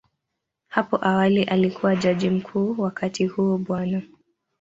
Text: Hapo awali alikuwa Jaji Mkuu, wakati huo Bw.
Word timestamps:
Hapo 0.67 1.01
awali 1.05 1.43
alikuwa 1.43 1.95
Jaji 1.95 2.29
Mkuu, 2.29 2.75
wakati 2.81 3.27
huo 3.27 3.57
Bw. 3.57 3.75